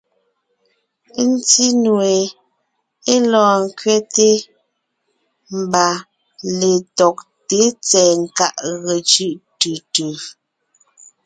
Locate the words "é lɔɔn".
3.13-3.61